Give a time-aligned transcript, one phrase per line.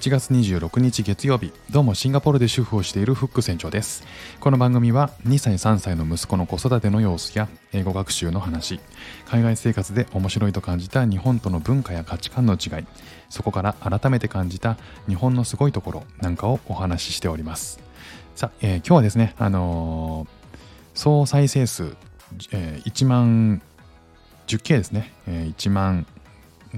[0.00, 1.52] 7月26日月曜日。
[1.68, 4.02] どうもシンガポールで主婦をしているフック船長です。
[4.40, 8.80] この番組は2歳3歳の息子の子育ての様子や英語学習の話
[9.26, 12.86] 海外生活で面白いと感じた日本との文化や価値観の違い
[13.28, 17.78] そこから改めて感じた日本のすごいところなんかをお話ししております。
[18.36, 21.94] さあ、えー、今日はですねあのー、総再生数、
[22.52, 23.60] えー、1万
[24.46, 26.06] 10K ですね、えー、1万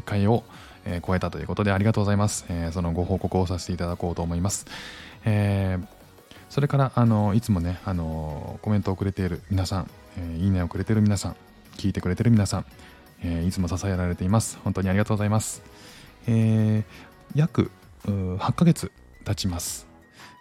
[0.05, 0.43] 回を
[0.85, 2.45] えー、超えたということでありがとうございます。
[2.49, 4.67] えー、そのご報告をさせていただこうと思います。
[5.25, 5.87] えー、
[6.49, 11.37] それから、あのいつもね、あのコメントをくれている皆さん、えいいねをくれている皆さん、
[11.77, 12.67] 聞いてくれてる皆さん、
[13.25, 14.59] えいつも支えられています。
[14.65, 15.63] 本当にありがとうございます。
[16.27, 16.85] え
[17.35, 17.71] 約
[18.05, 18.91] 8ヶ月
[19.25, 19.87] 経ちます。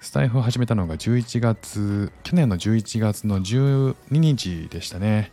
[0.01, 5.31] スタイフを始めたのが11月、去年の11月の12日でしたね。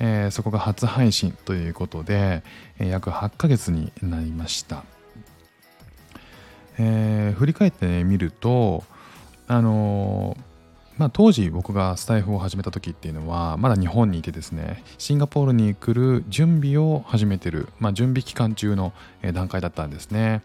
[0.00, 2.42] えー、そこが初配信ということで、
[2.78, 4.84] え、約8ヶ月になりました。
[6.78, 8.82] えー、振り返ってね、ると、
[9.46, 10.36] あの
[10.96, 18.92] まあ、当時僕がスタイフを始めた時っていうのはまだ日本にいてですねシンガポールに来る準備を始めてる、まあ、準備期間中の
[19.32, 20.42] 段階だったんですね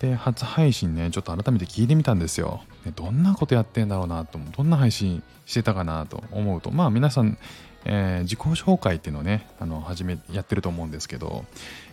[0.00, 2.62] で初配信ねちょっと改めて聞いてみたんですよ
[2.96, 7.38] どんなことやってんだろうなとどんな配信してたかなと思うとまあ皆さん
[7.84, 11.44] えー、自己紹介っていうのをね、あの、始め、やってると思うんですけど、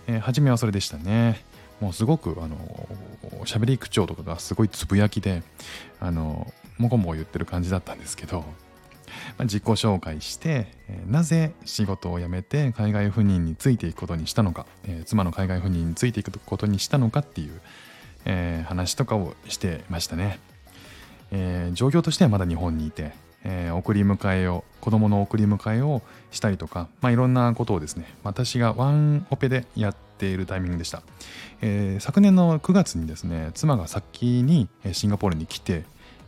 [0.07, 1.41] えー、初めはそれでしたね。
[1.79, 2.57] もうすごく、あの、
[3.45, 5.43] 喋り口調とかがすごいつぶやきで、
[5.99, 8.45] あの、もこもこ言ってる感じだったんですけど、ま
[9.39, 17.61] あ、自己紹介して、えー、なぜ仕事を辞めて海外赴任についていくことにしたのか、えー、妻の海外赴任についていくことにしたのかっていう、
[18.29, 20.39] えー、話とかをしてましたね。
[21.31, 31.01] えー、状況としてはまだ日本にいて、えー、送り迎えを子供の送り迎えをしたりとか、まあ、いろんなことをですね私がワンオペでやっているタイミングでした、
[31.61, 35.83] えー、昨年の9月にですね妻が先にシンガポールに来て、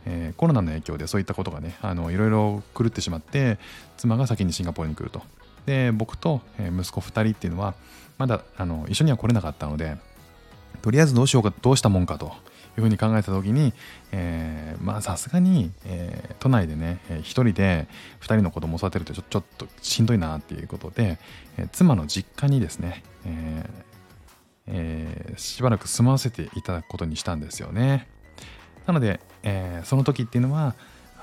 [0.06, 3.58] えー、コロナの影響でそういったことがねあのいろいろ狂ってしまって
[3.96, 5.22] 妻が先にシンガポールに来ると
[5.66, 7.74] で僕と息子2人っていうのは
[8.18, 9.96] まだあの一緒には来れなかったので
[10.82, 12.30] とりあえずどうしようかどうしたもんかとい
[12.78, 13.72] うふうに考えた時に、
[14.12, 17.88] えー、まあさすがに、えー、都内でね、えー、一人で
[18.20, 21.18] 2人の子供を育てるとちょちょっとしんどいなっていうことで、
[21.58, 23.70] えー、妻の実家にですね、え
[24.66, 28.08] えー、しばらく住まわせていただくことにしたんですよね。
[28.86, 30.74] なので、えー、その時っていうのは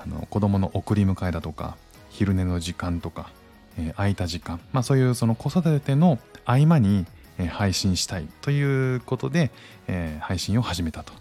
[0.01, 1.77] あの子供の送り迎えだとか
[2.09, 3.31] 昼寝の時間とか、
[3.77, 7.05] えー、空いた時間、まあ、そういうその子育ての合間に、
[7.45, 9.51] 配信したいということで、
[9.87, 11.13] え、配信を始めたと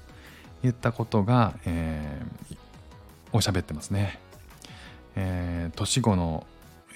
[0.63, 4.19] 言ったことが、えー、を喋ってますね。
[5.17, 6.47] えー、年後の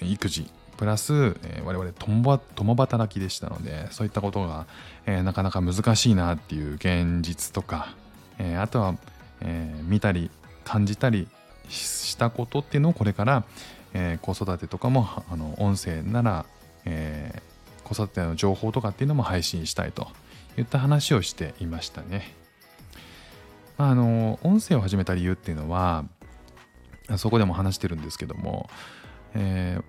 [0.01, 4.65] 育児プラス、えー、我々共共働きでしたのでそういったことが、
[5.05, 7.95] えー、なかなか難しいなっていう現実とか、
[8.39, 8.95] えー、あとは、
[9.41, 10.31] えー、見たり
[10.63, 11.27] 感じたり
[11.69, 13.43] したことっていうのをこれから、
[13.93, 16.45] えー、子育てとかもあの音声なら、
[16.85, 17.41] えー、
[17.93, 20.07] 子育ての情報とかっていうのも配信したいと
[20.57, 22.33] いった話をしていましたね。
[23.77, 26.05] まあの音声を始めた理由っていうのは
[27.17, 28.69] そこでも話してるんですけども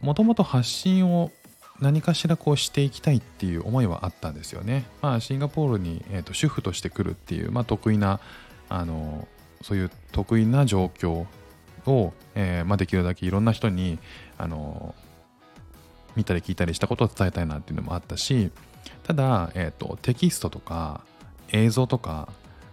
[0.00, 1.30] もともと発信を
[1.80, 4.84] 何かしらこうしていきたいっていう思いはあったんですよね。
[5.00, 8.20] まあ、シンガポールに、えーと、主婦として来るっていう、まあ、得意な
[8.68, 9.26] あの
[9.62, 11.26] そういう得意な状況
[11.86, 13.98] を、えー、まあ、できるだけいろんな人に
[14.38, 14.94] あの
[16.16, 18.50] 見たり聞いたりしたことを伝えたいなっていうのもあったし
[19.04, 21.02] ただ、えーとテキストとか
[21.48, 22.28] 映像とか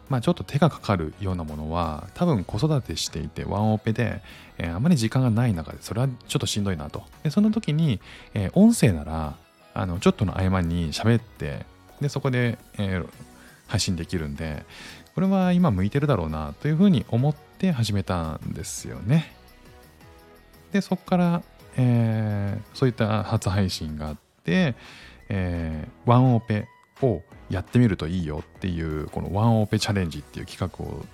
[0.10, 4.22] まあ、ちょっと手がかかるようなものは多分子育てしていてワンオペで、
[4.58, 7.04] えー、あまり時間がない中でそれはちょっとしんどいなと。
[7.24, 8.02] でその時に、
[8.34, 9.36] えー、音声なら
[9.74, 11.66] あのちょっとの合間に喋って
[12.02, 13.08] でそこで、えー、
[13.68, 14.66] 配信できるんで
[15.14, 19.36] これは今向いてるだろうなというふうに思って始めたんですよね。
[20.72, 21.44] でそこから、
[21.78, 24.76] えー、そういった初配信があって、
[25.30, 26.68] えー、ワンオペ
[27.02, 31.06] をやってみるといいよっていうこのワンオペチャレンジっていう企画を、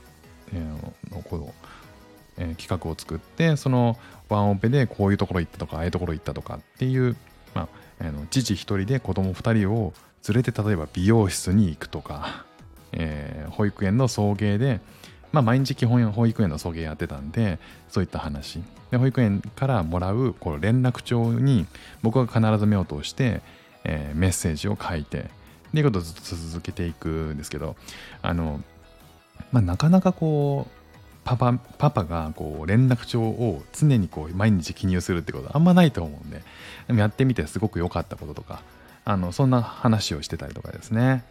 [0.54, 1.54] えー、のこの、
[2.38, 3.98] えー、企画を作ってその
[4.30, 7.16] ワンオペでこういうところ行ったとかああいうところ行ったとかっていう、
[7.54, 7.70] ま
[8.02, 9.94] あ、あの父1人で子供2人を
[10.28, 12.46] 連れて例えば美容室に行くとか、
[12.92, 14.82] えー、保育園の送迎で
[15.32, 21.66] まあ、毎日基本保育園の送迎やってたんでそういった話で保育園からもらうこの連絡帳に
[22.02, 23.42] 僕が必ず目を通して、
[23.84, 25.30] えー、メッセージを書いて
[25.76, 27.76] っていうことをずっと続けていくんですけど、
[28.22, 28.62] あの、
[29.52, 30.72] まあ、なかなかこう、
[31.26, 36.44] パパ、パパがこう連絡帳を常にこう毎日記入するってことはあんまないと思うんで、
[36.88, 38.62] でもやってみてすごく良かったこととか、
[39.04, 41.26] あの、そんな話をしてたりとかですね。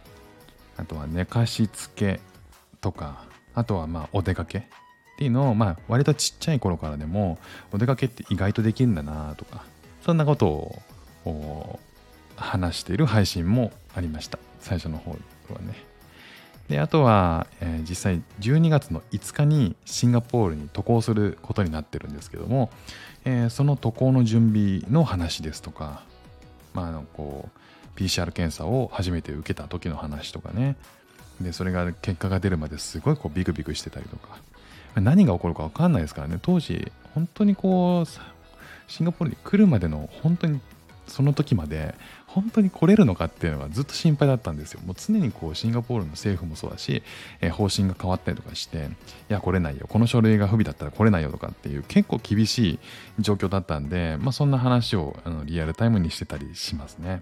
[0.77, 2.19] あとは寝かしつけ
[2.81, 3.23] とか
[3.55, 4.61] あとはまあお出かけっ
[5.17, 7.39] ていうのをまあ割とちっちゃい頃からでも
[7.71, 9.63] お出かけって意外とできるんだなとか
[10.03, 10.47] そんなこと
[11.25, 11.79] を
[12.35, 14.37] 話している配信もありました。
[14.59, 15.95] 最初の方はね。
[16.67, 22.71] であとは、えー、実際12月の5日にシンガポールに渡航することになってるんですけども、
[23.23, 26.03] えー、その渡航の準備の話ですとか、
[26.73, 27.49] まあ、あのこ
[27.95, 30.75] う PCR 検査を初めて受けた時の話とかね。
[31.41, 34.39] でそれが結果が出るまですごいこうビクビクしてたりとか
[34.95, 38.09] 何が起こるか分かんないですからね当時本当にこう
[38.87, 40.61] シンガポールに来るまでの本当に
[41.07, 41.95] その時まで
[42.27, 44.81] 本当に来れるのかっていうのがずっと心配だったんですよ。
[44.85, 47.03] もう常にこうシンガポールの政府もそうだし、
[47.39, 48.89] えー、方針が変わったりとかして、
[49.29, 52.79] いや、来れないよ、この書類が不備だったら来れないよとかっていう結構厳しい
[53.19, 57.21] 状況だったんで、まあ、そんな話をあのリアルタイムにしてたりしますね。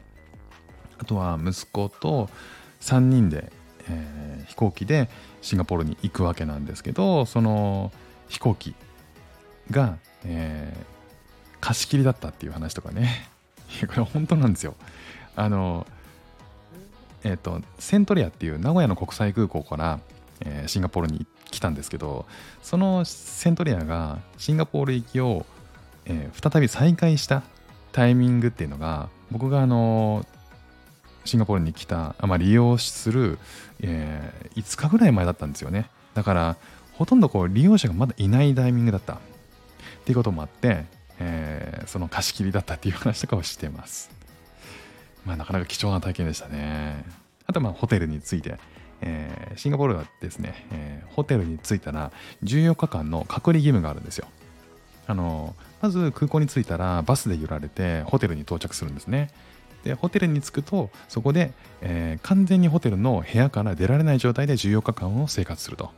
[0.97, 2.29] あとは息子と
[2.81, 3.51] 3人で、
[3.89, 5.09] えー、飛行機で
[5.41, 7.91] シンガポールに行くわけなんですけど、その
[8.27, 8.75] 飛行機
[9.71, 13.29] が、えー、貸し切りだったっていう話とかね。
[13.87, 14.75] これ本当なんですよ。
[15.35, 15.87] あの、
[17.23, 19.99] えっ、ー、と、セントリアっていう名古屋の国際空港から、
[20.41, 22.25] えー、シンガポールに来たんですけど、
[22.61, 25.45] そのセントリアがシンガポール行きを、
[26.05, 27.43] え、再び再開した
[27.91, 30.25] タイミングっていうのが、僕があの、
[31.25, 33.39] シンガポールに来た、まあ、利用する、
[33.81, 35.89] えー、5日ぐらい前だったんですよね。
[36.13, 36.57] だから、
[36.93, 39.13] ほとんどこう利用者がまだいないタイミングだった。
[39.13, 39.17] っ
[40.05, 40.85] ていうこともあって、
[41.19, 44.11] えー、その貸し切りだったっていう話とかをしてます。
[45.25, 47.05] まあ、なかなか貴重な体験でしたね。
[47.45, 48.57] あと、まあ、ホテルについて、
[49.01, 52.11] えー、シンガポールはですね、えー、ホテルに着いたら
[52.43, 54.27] 14日間の隔離義務があるんですよ。
[55.05, 59.29] あのまず空港に着いたらバスで揺られてホテルに到着するんですね。
[59.83, 61.51] でホテルに着くとそこで、
[61.81, 65.91] えー、完全にホテルの部屋から出られない状態で14日間を生活すると。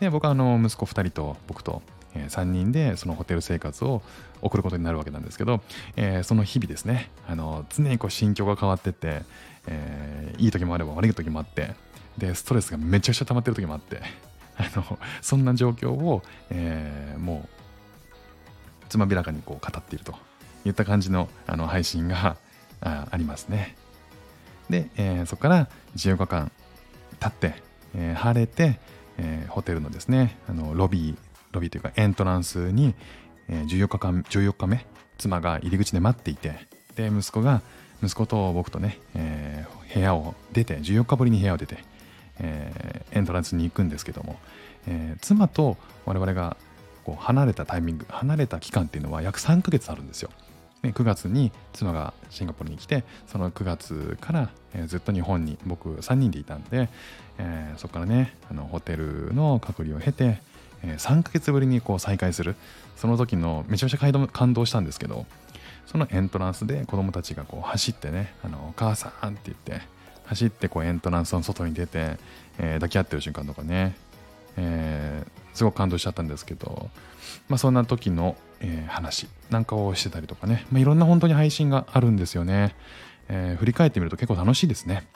[0.00, 1.82] で僕はあの息子2人と僕と
[2.14, 4.02] え3人でそのホテル生活を
[4.42, 5.60] 送ることになるわけなんですけど、
[5.96, 9.22] えー、その日々ですねあの常にこう心境が変わってって、
[9.66, 11.74] えー、いい時もあれば悪い時もあって
[12.16, 14.00] でストレスがめちゃくちゃ溜まってる時もあって
[14.56, 17.48] あのそんな状況を、えー、もう
[18.88, 20.14] つまびらかにこう語っていると
[20.64, 22.36] いった感じのあの配信が
[22.80, 23.76] ありますね
[24.70, 26.52] で、えー、そこから14日間
[27.20, 27.60] 経って、
[27.94, 28.78] えー、晴れて、
[29.18, 31.16] えー、ホテルのですねあのロビー
[31.52, 32.94] ロビーというかエントランスに、
[33.48, 34.84] え14日間14日目
[35.16, 37.62] 妻が入り口で待っていてで息子が
[38.02, 41.78] 息子と僕とね、えー、部屋を出て14日ぶりに部屋を出て、
[42.38, 44.38] えー、エントランスに行くんですけども、
[44.86, 46.56] えー、妻と我々が
[47.04, 50.30] こう離れたタイミング離れた期間っていうのは約3ヶ月あるんですよ。
[50.82, 56.88] で9月に妻がシンガポールに来てその9月から、えー、ずっと日本に僕3人でいたんで、
[57.38, 60.40] えー、そこからねあのホテルの隔離を経て、
[60.82, 62.54] え3ヶ月ぶりにこう再会する。
[62.98, 65.24] その時のめちゃめちゃ感動したんですけど
[65.86, 69.86] そのエントランスで子供たちがこう走ってね「あのお母さん」って言って
[70.26, 72.18] 走ってこうエントランスの外に出て、
[72.58, 73.96] えー、抱き合ってる瞬間とかね、
[74.56, 76.88] えー、すごく感動しちゃったんですけど、
[77.48, 82.74] まあ、そんな時の、えー、話なんかをしてたりとかね、まあ、いろんな本当に配信があるんですよね、
[83.28, 85.06] え振り返ってみると結構楽しいですね。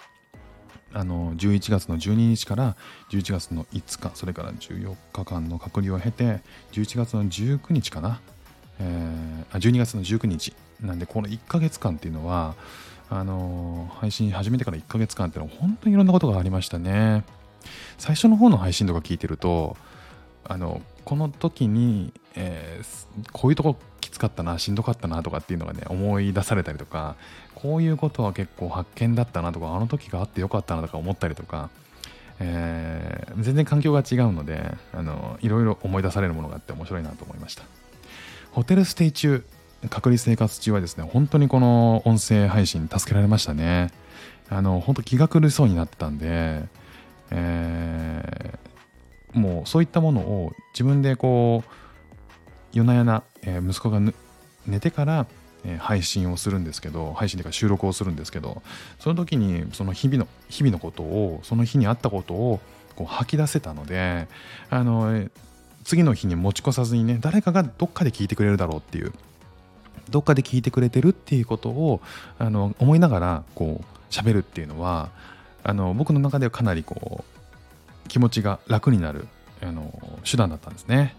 [0.94, 2.76] あの11月の12日から
[3.10, 6.40] 11月の5日それから14日間の隔離を経て
[6.72, 8.20] 11月の19日かな、
[8.78, 10.52] えー、12月の19日。
[10.82, 12.56] なんでこの1ヶ月間っていうのは
[13.08, 17.24] あの配信始めてから1ヶ月間っていうのは本当にいろんなことがありましたね。
[17.96, 19.76] 最初の方の配信とか聞いてると
[20.44, 27.16] あのこの時に、えー、こういうとこきつかったなしんどかったなとかっていうのがね思い出されたりとか
[27.54, 31.70] こういうことは結構発見だったなとかあの時があってよかったなとか思ったりとか、
[32.40, 37.62] えー、全然環境が違うのであのいろいろ思い出されるものがあって面白いなと思いました。
[38.50, 39.44] ホテルステイ中
[39.88, 43.90] 隔離生活中はですね本当にこの音声配信助けられましたね。
[44.48, 46.64] あの本当気が狂いそうになってたんで、
[47.30, 48.58] えー、
[49.32, 51.70] もうそういったものを自分でこう
[52.72, 54.00] 夜な夜な、えー、息子が
[54.66, 55.26] 寝てから
[55.64, 58.62] え配信をするんですけど配信というか収録をするんですけど
[58.98, 62.60] その時にその日々の日々のことをその日にあったことを
[62.96, 64.28] こう吐き出せたので
[64.70, 65.28] あの
[65.84, 69.12] 次の日に持ち越さずにね誰かがどっかで聞いてくれるだろうっていう
[70.10, 72.00] どっかで聞いてくれてるっていうことを
[72.38, 75.10] あの思いながらこう喋るっていうのは
[75.62, 77.41] あの僕の中ではかなりこう
[78.08, 79.26] 気持ちが楽になる
[79.62, 79.92] あの
[80.24, 81.16] 手段だったんですね、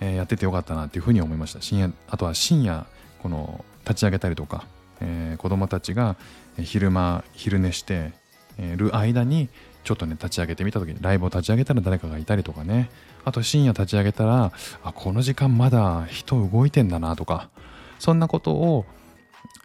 [0.00, 1.62] えー、やっててよかったなっていうふうに思いました。
[1.62, 2.86] 深夜あとは深夜
[3.22, 4.64] この立ち上げたりとか、
[5.00, 6.16] えー、子供たちが
[6.58, 8.12] 昼間昼寝して
[8.58, 9.48] る間に
[9.84, 12.90] ちょっとね立ち上げてみた時にライブを立ち上げたら誰かがいたりとかね。
[13.24, 17.50] あと深夜立ち上げたらあこの時間まだ人動いてんだなとか
[17.98, 18.86] そんなことを、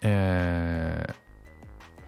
[0.02, 1.14] えー、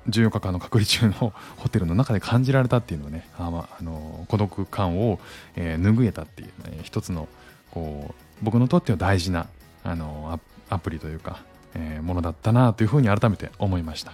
[0.10, 5.20] 14日間の隔離中のホテルの中で感じられたっていうのをねあ、まあ、の孤独感を、
[5.56, 7.28] えー、拭えたっていうね一つの
[7.72, 9.48] こう僕にとっては大事な
[9.84, 11.44] あのアプリというか、
[11.74, 14.14] えー、ものだったなというふうに改めて思いました。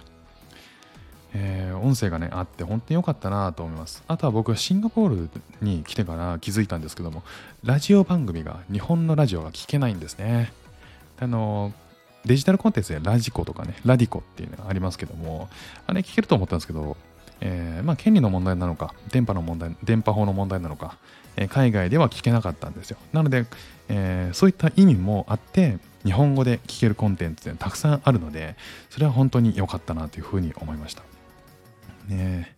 [1.34, 5.30] えー、音声がねあって本当に良かったなと思いますあとは僕はシンガポール
[5.62, 7.22] に来てから気づいたんですけども
[7.64, 10.52] ラジオ番組が日本のラジオが聞けないんですね
[11.18, 11.72] あの
[12.24, 15.48] デジタルコンテンツでラジコとかねラディコっていうのがありますけども
[15.86, 16.96] あれ聞けると思ったんですけど
[17.44, 20.96] えー、まあ、権利の問題なのか電波の問題電波法の問題なのか、
[21.36, 22.98] えー、海外では聞けなかったんですよ。
[23.12, 23.46] なので、
[23.88, 28.54] えー、そういった意味もあって日本語で聞けるコンテンツってたくさんあるので
[28.90, 31.02] それは本当に良かったなというふうに思いました。
[32.08, 32.54] ね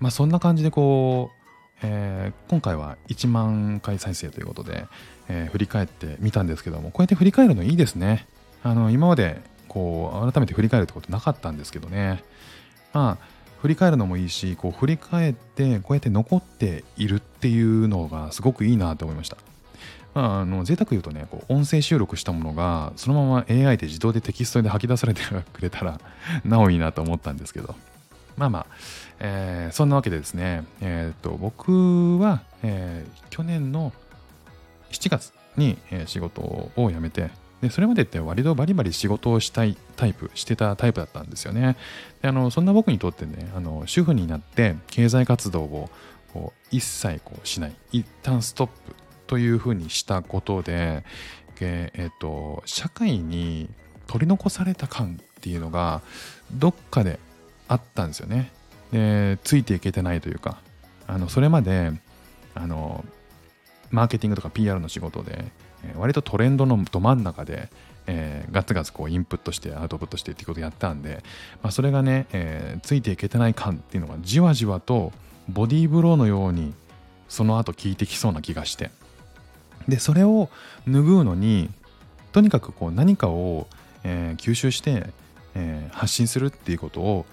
[0.00, 4.86] まあそんな感じでこう、えー、今回は1万回再生ということで、
[5.28, 8.26] えー、振り返ってみたんですけどもこうやって振り返るのいいですね。
[8.62, 12.24] あの今までこう改めて振り返るってことなかったんですけどね
[12.92, 19.36] まあ振り返るのもいいしこう振り返ってこうやって残っているっていうのがすごくいいなと思いました。
[20.14, 25.20] まあ、あの贅沢言うとねこう音声収録したものがそのまま AI で自動でテキストで吐き出されて
[25.52, 26.00] くれたら
[26.42, 27.74] なおいいなと思ったんですけど
[28.36, 28.66] まあまあ、
[29.18, 33.92] えー、そんなわけでですね、えー、と僕は、えー、去年の
[34.90, 41.76] 7月に、仕事を辞めてでそれまでって割とバリバリ仕事をしたいタイプしてたタイプだったんですよね。
[42.20, 45.90] であのそんな僕にとってねあの主婦になって経済活動を
[46.32, 48.94] こう一切こうしない一旦ストップ
[49.26, 51.04] というふうにしたことで、
[51.60, 53.68] ええっと、社会に
[54.06, 56.02] 取り残された感っていうのが
[56.52, 57.18] どっかで
[57.68, 58.52] あったんですよね。
[58.92, 60.58] でついていけてないというか
[61.06, 61.92] あのそれまで
[62.54, 63.04] あの
[63.90, 65.46] マーケティングとか PR の仕事で
[65.96, 67.68] 割とトレンドのど真ん中で、
[68.06, 71.22] えー、ガツガツこうインプットしてアウトプットしてっていうことをやったんで、
[71.62, 75.12] まあ、それがね、えー、ついていけてない感っていうのがじわじわと
[75.48, 76.74] ボディーブローのように
[77.28, 78.90] その後効いてきそうな気がして
[79.88, 80.48] でそれを
[80.86, 81.70] 拭うのに
[82.32, 83.66] とにかくこう何かを、
[84.04, 85.06] えー、吸収して、
[85.54, 87.26] えー、発信するっていうことを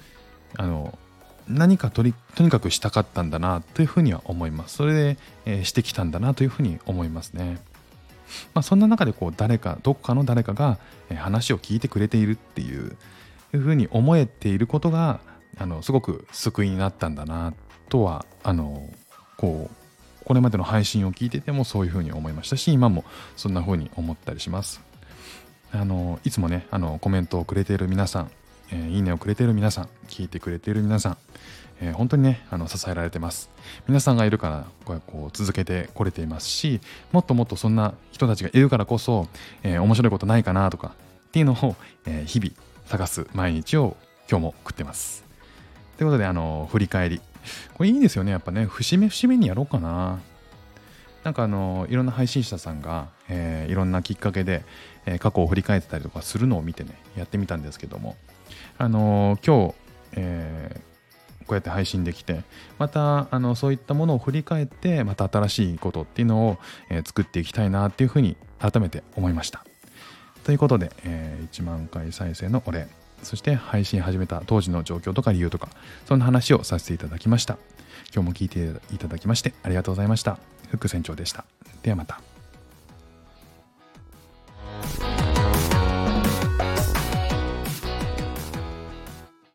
[0.56, 0.98] あの
[1.48, 4.76] 何かとりとにかくしたかったんだなというふうには思います。
[4.78, 7.60] それで、えー、してきたんだなというふうに思いますね。
[8.54, 10.80] まあ、そんな中でこう誰かどこかの誰かが
[11.16, 12.96] 話を聞いてくれているっていう
[13.52, 15.20] ふうに思えていることが
[15.58, 17.54] あのすごく救いになったんだな
[17.90, 18.90] とはあの
[19.38, 23.04] こうこれまでの配信を聞いててもそういうふうに思いましたし今も
[23.36, 24.82] そんなふうに思ったりします。
[25.72, 28.32] あのいつもねあのコメントをくれている皆さん、
[28.72, 31.18] えー、いいねをくれている皆さん聞いてくれている皆さん
[31.82, 33.50] えー、本当にねあの支えられてます。
[33.88, 39.28] 皆さんがいるからこうこう続けてこれていますしもっともっとそんな人たちがいるからこそ、
[39.64, 40.96] えー、面白いことないかなとか
[41.28, 41.76] っていうのを、
[42.06, 42.52] えー、日々
[42.86, 43.98] 探す毎日を
[44.30, 45.24] 今日も食ってます。
[45.98, 47.22] ということであの振り返り。
[47.74, 48.66] これいいですよねやっぱね。
[48.66, 50.20] 節目節目にやろうかな。
[51.24, 54.66] なんかあのいろんな配信者さんが、えー、いろんなきっかけで、
[55.06, 58.16] えー、過去を振り返ってたりとかするのを見てねやってみたんですけども。
[58.78, 59.76] あのー、今日、
[60.14, 60.93] えー、
[61.44, 62.44] こうやって配信できて
[62.80, 66.58] またあのそういったものを振り返ってまた新しいことっていうのを、
[66.90, 69.66] えー、作っていきたいなっていうふうに改めて思いました。
[70.44, 72.88] ということで、えー、1万回再生のお礼。
[73.22, 75.70] そして配信始めた当時の状況とか理由とか
[76.06, 77.58] そんな話をさせていただきました。
[78.14, 80.38] 今日も聞いていただきましてありがとうございました。
[80.70, 81.46] フック船長でした。
[81.82, 82.33] ではまた。